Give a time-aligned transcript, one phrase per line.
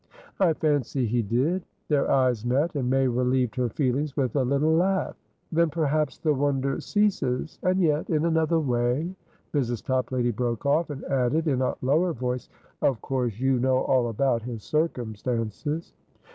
[0.39, 4.73] "I fancy he did." Their eyes met, and May relieved her feelings with a little
[4.73, 5.15] laugh.
[5.51, 7.59] "Then perhaps the wonder ceases.
[7.61, 9.13] And yet, in another way"
[9.53, 9.85] Mrs.
[9.85, 12.49] Toplady broke off, and added in a lower voice,
[12.81, 15.93] "Of course you know all about his circumstances?"